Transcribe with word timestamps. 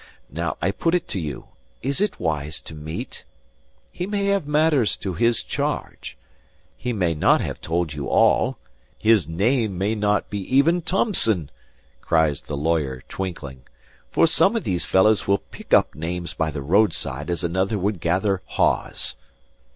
Now 0.31 0.57
I 0.63 0.71
put 0.71 0.95
it 0.95 1.07
to 1.09 1.19
you: 1.19 1.49
is 1.83 2.01
it 2.01 2.19
wise 2.19 2.59
to 2.61 2.73
meet? 2.73 3.23
He 3.91 4.07
may 4.07 4.25
have 4.25 4.47
matters 4.47 4.97
to 4.97 5.13
his 5.13 5.43
charge. 5.43 6.17
He 6.75 6.91
may 6.91 7.13
not 7.13 7.39
have 7.41 7.61
told 7.61 7.93
you 7.93 8.07
all. 8.09 8.57
His 8.97 9.27
name 9.29 9.77
may 9.77 9.93
not 9.93 10.27
be 10.31 10.39
even 10.55 10.81
Thomson!" 10.81 11.51
cries 12.01 12.41
the 12.41 12.57
lawyer, 12.57 13.03
twinkling; 13.07 13.61
"for 14.09 14.25
some 14.25 14.55
of 14.55 14.63
these 14.63 14.85
fellows 14.85 15.27
will 15.27 15.37
pick 15.37 15.71
up 15.71 15.93
names 15.93 16.33
by 16.33 16.49
the 16.49 16.63
roadside 16.63 17.29
as 17.29 17.43
another 17.43 17.77
would 17.77 17.99
gather 17.99 18.41
haws." 18.45 19.13